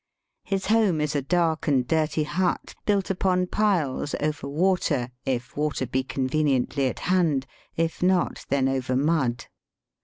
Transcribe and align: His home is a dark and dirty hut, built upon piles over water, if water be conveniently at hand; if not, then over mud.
His 0.43 0.65
home 0.65 0.99
is 0.99 1.15
a 1.15 1.21
dark 1.21 1.67
and 1.67 1.85
dirty 1.87 2.23
hut, 2.23 2.73
built 2.87 3.11
upon 3.11 3.45
piles 3.45 4.15
over 4.19 4.47
water, 4.47 5.11
if 5.27 5.55
water 5.55 5.85
be 5.85 6.01
conveniently 6.01 6.87
at 6.87 7.01
hand; 7.01 7.45
if 7.77 8.01
not, 8.01 8.47
then 8.49 8.67
over 8.67 8.95
mud. 8.95 9.45